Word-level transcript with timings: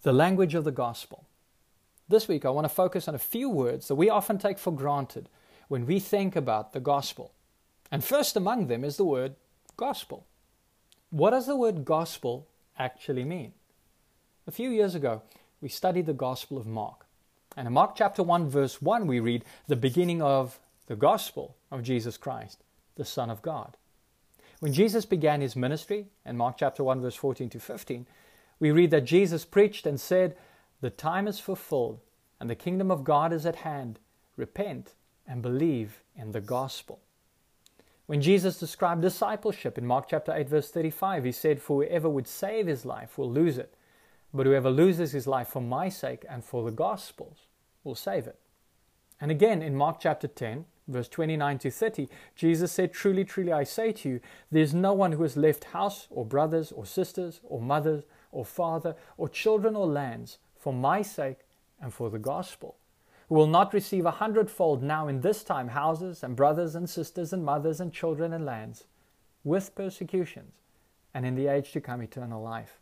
The 0.01 0.15
language 0.15 0.55
of 0.55 0.65
the 0.65 0.73
gospel. 0.73 1.27
This 2.09 2.29
week, 2.29 2.47
I 2.47 2.49
want 2.49 2.65
to 2.65 2.71
focus 2.71 3.09
on 3.09 3.15
a 3.15 3.19
few 3.19 3.51
words 3.51 3.89
that 3.89 3.97
we 3.97 4.09
often 4.09 4.39
take 4.39 4.59
for 4.59 4.73
granted 4.73 5.29
when 5.69 5.85
we 5.85 6.01
think 6.01 6.35
about 6.35 6.73
the 6.73 6.81
gospel. 6.81 7.34
And 7.95 8.03
first 8.03 8.35
among 8.35 8.67
them 8.67 8.83
is 8.83 8.97
the 8.97 9.05
word 9.05 9.37
gospel. 9.77 10.27
What 11.11 11.31
does 11.31 11.47
the 11.47 11.55
word 11.55 11.85
gospel 11.85 12.49
actually 12.77 13.23
mean? 13.23 13.53
A 14.49 14.51
few 14.51 14.69
years 14.69 14.97
ago, 14.97 15.23
we 15.61 15.69
studied 15.69 16.07
the 16.07 16.13
Gospel 16.13 16.59
of 16.59 16.67
Mark. 16.67 17.07
And 17.57 17.69
in 17.69 17.73
Mark 17.73 17.95
chapter 17.95 18.25
1, 18.25 18.51
verse 18.51 18.83
1, 18.83 19.07
we 19.07 19.21
read 19.21 19.45
the 19.69 19.77
beginning 19.77 20.21
of 20.21 20.59
the 20.89 20.97
gospel 20.97 21.55
of 21.71 21.85
Jesus 21.85 22.17
Christ, 22.17 22.65
the 22.97 23.05
Son 23.05 23.31
of 23.31 23.43
God. 23.43 23.77
When 24.59 24.73
Jesus 24.73 25.05
began 25.05 25.41
his 25.41 25.55
ministry, 25.55 26.07
in 26.27 26.37
Mark 26.37 26.57
chapter 26.59 26.83
1, 26.83 27.01
verse 27.01 27.15
14 27.15 27.49
to 27.51 27.61
15, 27.61 28.09
we 28.59 28.73
read 28.73 28.91
that 28.91 29.05
Jesus 29.05 29.45
preached 29.45 29.87
and 29.87 30.01
said, 30.01 30.37
The 30.81 30.91
time 30.91 31.29
is 31.29 31.39
fulfilled, 31.39 32.01
and 32.41 32.51
the 32.51 32.57
kingdom 32.57 32.91
of 32.91 33.05
God 33.05 33.33
is 33.33 33.47
at 33.47 33.55
hand. 33.55 34.01
Repent 34.37 34.95
and 35.29 35.43
believe 35.43 36.03
in 36.17 36.33
the 36.33 36.41
gospel. 36.41 36.99
When 38.07 38.21
Jesus 38.21 38.59
described 38.59 39.01
discipleship 39.01 39.79
in 39.79 39.87
Mark 39.87 40.09
chapter 40.09 40.35
8 40.35 40.49
verse 40.49 40.71
35, 40.71 41.25
he 41.25 41.33
said, 41.33 41.63
For 41.63 41.83
whoever 41.83 42.09
would 42.09 42.29
save 42.29 42.67
his 42.67 42.85
life 42.85 43.17
will 43.17 43.31
lose 43.31 43.57
it, 43.57 43.75
but 44.33 44.45
whoever 44.45 44.69
loses 44.69 45.13
his 45.13 45.27
life 45.27 45.49
for 45.49 45.63
my 45.63 45.89
sake 45.89 46.25
and 46.29 46.45
for 46.45 46.65
the 46.65 46.71
gospel's 46.71 47.49
will 47.83 47.95
save 47.95 48.27
it. 48.27 48.39
And 49.21 49.31
again 49.31 49.63
in 49.63 49.75
Mark 49.75 50.01
chapter 50.01 50.29
10, 50.29 50.67
verse 50.87 51.09
29 51.09 51.59
to 51.61 51.71
30, 51.71 52.09
Jesus 52.37 52.73
said, 52.73 52.93
Truly, 52.93 53.25
truly, 53.25 53.53
I 53.53 53.65
say 53.65 53.93
to 53.93 54.09
you, 54.09 54.21
there's 54.53 54.75
no 54.75 54.93
one 54.93 55.13
who 55.13 55.23
has 55.23 55.37
left 55.37 55.65
house 55.65 56.07
or 56.11 56.27
brothers 56.27 56.73
or 56.73 56.85
sisters 56.85 57.41
or 57.43 57.63
mothers 57.63 58.05
or 58.33 58.45
father 58.45 58.97
or 59.17 59.31
children 59.31 59.75
or 59.75 59.87
lands 59.87 60.37
for 60.59 60.75
my 60.75 61.01
sake 61.01 61.39
and 61.81 61.95
for 61.95 62.11
the 62.11 62.19
gospel 62.19 62.77
will 63.35 63.47
not 63.47 63.75
receive 63.75 64.07
a 64.07 64.13
hundredfold 64.13 64.83
now 64.83 65.09
in 65.09 65.21
this 65.21 65.43
time 65.43 65.69
houses 65.69 66.23
and 66.23 66.37
brothers 66.37 66.75
and 66.75 66.89
sisters 66.89 67.33
and 67.33 67.45
mothers 67.45 67.81
and 67.81 67.93
children 67.93 68.33
and 68.33 68.45
lands, 68.45 68.85
with 69.43 69.75
persecutions, 69.75 70.55
and 71.13 71.27
in 71.27 71.35
the 71.35 71.49
age 71.49 71.73
to 71.73 71.81
come 71.81 72.01
eternal 72.01 72.43
life. 72.43 72.79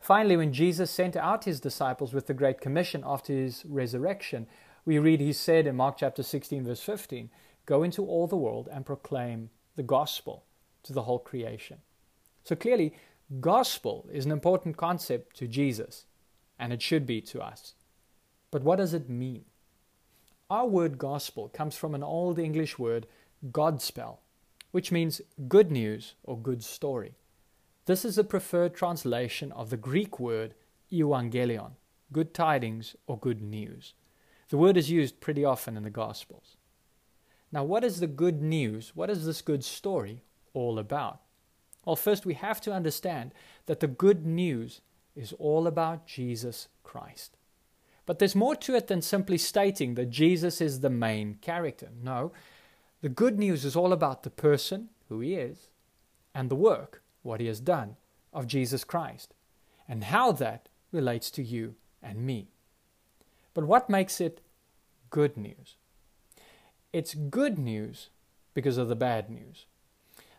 Finally, 0.00 0.36
when 0.36 0.52
Jesus 0.52 0.90
sent 0.90 1.16
out 1.16 1.44
his 1.44 1.60
disciples 1.60 2.14
with 2.14 2.26
the 2.26 2.34
Great 2.34 2.60
Commission 2.60 3.02
after 3.04 3.32
his 3.32 3.64
resurrection, 3.66 4.46
we 4.84 4.98
read 4.98 5.20
he 5.20 5.32
said 5.32 5.66
in 5.66 5.76
Mark 5.76 5.96
chapter 5.98 6.22
16, 6.22 6.64
verse 6.64 6.80
15, 6.80 7.28
Go 7.66 7.82
into 7.82 8.04
all 8.04 8.26
the 8.26 8.36
world 8.36 8.68
and 8.72 8.86
proclaim 8.86 9.50
the 9.74 9.82
gospel 9.82 10.44
to 10.84 10.92
the 10.92 11.02
whole 11.02 11.18
creation. 11.18 11.78
So 12.44 12.54
clearly, 12.54 12.94
gospel 13.40 14.08
is 14.12 14.24
an 14.24 14.32
important 14.32 14.76
concept 14.76 15.36
to 15.36 15.48
Jesus, 15.48 16.06
and 16.58 16.72
it 16.72 16.80
should 16.80 17.04
be 17.04 17.20
to 17.22 17.40
us. 17.40 17.74
But 18.50 18.62
what 18.62 18.76
does 18.76 18.94
it 18.94 19.10
mean? 19.10 19.44
Our 20.48 20.66
word 20.66 20.96
gospel 20.96 21.48
comes 21.48 21.74
from 21.74 21.92
an 21.94 22.04
Old 22.04 22.38
English 22.38 22.78
word, 22.78 23.08
Godspell, 23.50 24.18
which 24.70 24.92
means 24.92 25.20
good 25.48 25.72
news 25.72 26.14
or 26.22 26.38
good 26.38 26.62
story. 26.62 27.14
This 27.86 28.04
is 28.04 28.14
the 28.14 28.24
preferred 28.24 28.74
translation 28.74 29.50
of 29.52 29.70
the 29.70 29.76
Greek 29.76 30.20
word 30.20 30.54
evangelion, 30.92 31.72
good 32.12 32.32
tidings 32.32 32.94
or 33.08 33.18
good 33.18 33.42
news. 33.42 33.94
The 34.48 34.56
word 34.56 34.76
is 34.76 34.88
used 34.88 35.20
pretty 35.20 35.44
often 35.44 35.76
in 35.76 35.82
the 35.82 35.90
Gospels. 35.90 36.56
Now, 37.50 37.64
what 37.64 37.82
is 37.82 37.98
the 37.98 38.06
good 38.06 38.40
news? 38.40 38.92
What 38.94 39.10
is 39.10 39.26
this 39.26 39.42
good 39.42 39.64
story 39.64 40.22
all 40.54 40.78
about? 40.78 41.22
Well, 41.84 41.96
first 41.96 42.24
we 42.24 42.34
have 42.34 42.60
to 42.62 42.72
understand 42.72 43.32
that 43.66 43.80
the 43.80 43.88
good 43.88 44.24
news 44.24 44.80
is 45.16 45.32
all 45.32 45.66
about 45.66 46.06
Jesus 46.06 46.68
Christ. 46.84 47.36
But 48.06 48.20
there's 48.20 48.36
more 48.36 48.56
to 48.56 48.76
it 48.76 48.86
than 48.86 49.02
simply 49.02 49.36
stating 49.36 49.94
that 49.94 50.10
Jesus 50.10 50.60
is 50.60 50.80
the 50.80 50.90
main 50.90 51.34
character. 51.42 51.90
No, 52.02 52.32
the 53.02 53.08
good 53.08 53.38
news 53.38 53.64
is 53.64 53.76
all 53.76 53.92
about 53.92 54.22
the 54.22 54.30
person, 54.30 54.88
who 55.08 55.20
he 55.20 55.34
is, 55.34 55.68
and 56.34 56.48
the 56.48 56.54
work, 56.54 57.02
what 57.22 57.40
he 57.40 57.46
has 57.48 57.60
done, 57.60 57.96
of 58.32 58.46
Jesus 58.46 58.84
Christ, 58.84 59.34
and 59.88 60.04
how 60.04 60.32
that 60.32 60.68
relates 60.92 61.30
to 61.32 61.42
you 61.42 61.74
and 62.02 62.24
me. 62.24 62.48
But 63.54 63.64
what 63.64 63.90
makes 63.90 64.20
it 64.20 64.40
good 65.10 65.36
news? 65.36 65.76
It's 66.92 67.14
good 67.14 67.58
news 67.58 68.10
because 68.54 68.78
of 68.78 68.88
the 68.88 68.96
bad 68.96 69.28
news. 69.28 69.66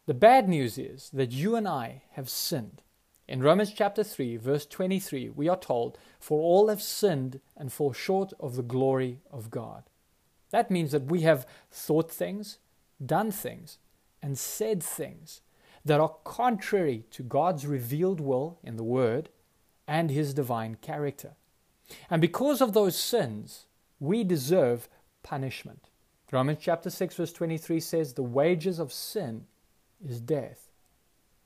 The 0.05 0.13
bad 0.13 0.47
news 0.47 0.77
is 0.77 1.09
that 1.11 1.31
you 1.31 1.55
and 1.55 1.67
I 1.67 2.03
have 2.11 2.29
sinned. 2.29 2.81
In 3.27 3.43
Romans 3.43 3.73
chapter 3.73 4.05
3, 4.05 4.37
verse 4.37 4.65
23, 4.65 5.29
we 5.29 5.49
are 5.49 5.59
told, 5.59 5.97
For 6.17 6.39
all 6.39 6.69
have 6.69 6.81
sinned 6.81 7.41
and 7.57 7.73
fall 7.73 7.91
short 7.91 8.31
of 8.39 8.55
the 8.55 8.63
glory 8.63 9.19
of 9.29 9.51
God. 9.51 9.83
That 10.51 10.71
means 10.71 10.91
that 10.91 11.11
we 11.11 11.21
have 11.21 11.45
thought 11.69 12.09
things, 12.09 12.57
done 13.05 13.31
things, 13.31 13.79
and 14.21 14.37
said 14.37 14.81
things 14.81 15.41
that 15.83 15.99
are 15.99 16.15
contrary 16.23 17.03
to 17.11 17.23
God's 17.23 17.67
revealed 17.67 18.21
will 18.21 18.59
in 18.63 18.77
the 18.77 18.83
Word 18.83 19.29
and 19.87 20.09
His 20.09 20.33
divine 20.33 20.75
character. 20.75 21.33
And 22.09 22.21
because 22.21 22.61
of 22.61 22.71
those 22.71 22.97
sins, 22.97 23.65
we 23.99 24.23
deserve 24.23 24.87
punishment. 25.21 25.89
Romans 26.31 26.59
chapter 26.61 26.89
6, 26.89 27.15
verse 27.15 27.33
23 27.33 27.79
says, 27.81 28.13
The 28.13 28.23
wages 28.23 28.79
of 28.79 28.93
sin 28.93 29.45
is 30.05 30.21
death. 30.21 30.69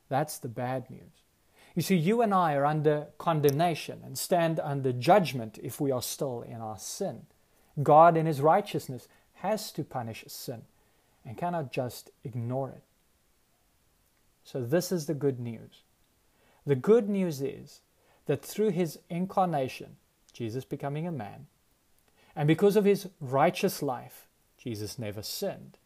That's 0.09 0.37
the 0.37 0.49
bad 0.49 0.89
news. 0.89 1.21
You 1.75 1.81
see, 1.81 1.95
you 1.95 2.21
and 2.21 2.33
I 2.33 2.55
are 2.55 2.65
under 2.65 3.07
condemnation 3.17 4.01
and 4.03 4.17
stand 4.17 4.59
under 4.59 4.91
judgment 4.91 5.57
if 5.63 5.79
we 5.79 5.91
are 5.91 6.01
still 6.01 6.41
in 6.41 6.59
our 6.61 6.77
sin. 6.77 7.27
God, 7.81 8.17
in 8.17 8.25
His 8.25 8.41
righteousness, 8.41 9.07
has 9.35 9.71
to 9.73 9.83
punish 9.83 10.23
sin 10.27 10.63
and 11.25 11.37
cannot 11.37 11.71
just 11.71 12.11
ignore 12.23 12.69
it. 12.69 12.83
So, 14.43 14.61
this 14.63 14.91
is 14.91 15.05
the 15.05 15.13
good 15.13 15.39
news. 15.39 15.83
The 16.65 16.75
good 16.75 17.07
news 17.09 17.41
is 17.41 17.81
that 18.25 18.43
through 18.43 18.71
His 18.71 18.99
incarnation, 19.09 19.95
Jesus 20.33 20.65
becoming 20.65 21.07
a 21.07 21.11
man, 21.11 21.47
and 22.35 22.47
because 22.47 22.75
of 22.75 22.85
His 22.85 23.07
righteous 23.19 23.81
life, 23.81 24.27
Jesus 24.57 24.99
never 24.99 25.21
sinned, 25.21 25.77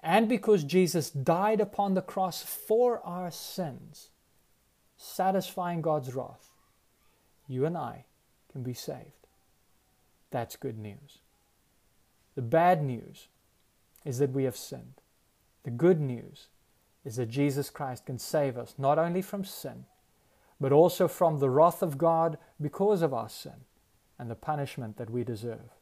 and 0.00 0.28
because 0.28 0.64
Jesus 0.64 1.10
died 1.10 1.60
upon 1.60 1.94
the 1.94 2.02
cross 2.02 2.42
for 2.42 3.00
our 3.04 3.30
sins, 3.30 4.10
satisfying 5.02 5.82
God's 5.82 6.14
wrath, 6.14 6.50
you 7.48 7.66
and 7.66 7.76
I 7.76 8.04
can 8.50 8.62
be 8.62 8.74
saved. 8.74 9.26
That's 10.30 10.56
good 10.56 10.78
news. 10.78 11.18
The 12.34 12.42
bad 12.42 12.82
news 12.82 13.28
is 14.04 14.18
that 14.18 14.30
we 14.30 14.44
have 14.44 14.56
sinned. 14.56 15.00
The 15.64 15.70
good 15.70 16.00
news 16.00 16.46
is 17.04 17.16
that 17.16 17.28
Jesus 17.28 17.68
Christ 17.68 18.06
can 18.06 18.18
save 18.18 18.56
us 18.56 18.74
not 18.78 18.98
only 18.98 19.22
from 19.22 19.44
sin, 19.44 19.84
but 20.60 20.72
also 20.72 21.08
from 21.08 21.38
the 21.38 21.50
wrath 21.50 21.82
of 21.82 21.98
God 21.98 22.38
because 22.60 23.02
of 23.02 23.12
our 23.12 23.28
sin 23.28 23.64
and 24.18 24.30
the 24.30 24.36
punishment 24.36 24.96
that 24.96 25.10
we 25.10 25.24
deserve. 25.24 25.76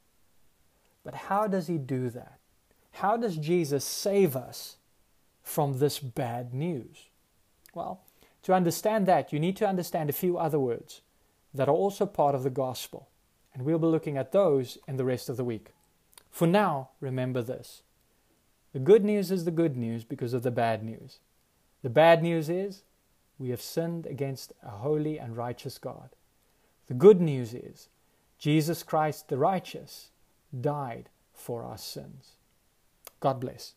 But 1.05 1.14
how 1.14 1.46
does 1.46 1.66
He 1.66 1.76
do 1.78 2.08
that? 2.11 2.38
How 2.93 3.16
does 3.16 3.37
Jesus 3.37 3.84
save 3.84 4.34
us 4.34 4.76
from 5.43 5.78
this 5.78 5.99
bad 5.99 6.55
news? 6.55 7.08
Well, 7.75 8.00
to 8.42 8.54
understand 8.54 9.06
that, 9.06 9.32
you 9.32 9.38
need 9.38 9.56
to 9.56 9.69
understand 9.69 10.08
a 10.08 10.14
few 10.14 10.38
other 10.38 10.58
words 10.58 11.02
that 11.52 11.69
are 11.69 11.75
also 11.75 12.06
part 12.06 12.34
of 12.34 12.42
the 12.42 12.50
gospel, 12.50 13.08
and 13.52 13.64
we'll 13.64 13.78
be 13.78 13.87
looking 13.87 14.16
at 14.16 14.32
those 14.32 14.78
in 14.87 14.96
the 14.96 15.04
rest 15.04 15.28
of 15.28 15.37
the 15.37 15.44
week. 15.44 15.72
For 16.31 16.46
now, 16.46 16.90
remember 17.00 17.42
this 17.42 17.82
the 18.72 18.78
good 18.78 19.04
news 19.04 19.31
is 19.31 19.44
the 19.44 19.50
good 19.50 19.76
news 19.76 20.04
because 20.04 20.32
of 20.32 20.42
the 20.42 20.50
bad 20.50 20.82
news. 20.82 21.19
The 21.82 21.90
bad 21.90 22.22
news 22.22 22.48
is 22.48 22.84
we 23.38 23.50
have 23.50 23.62
sinned 23.62 24.06
against 24.06 24.52
a 24.62 24.70
holy 24.70 25.19
and 25.19 25.37
righteous 25.37 25.78
God. 25.78 26.10
The 26.87 26.94
good 26.94 27.20
news 27.20 27.52
is 27.52 27.88
Jesus 28.38 28.82
Christ 28.82 29.28
the 29.28 29.38
righteous 29.38 30.10
died 30.58 31.08
for 31.32 31.64
our 31.64 31.78
sins. 31.78 32.37
God 33.19 33.40
bless. 33.40 33.75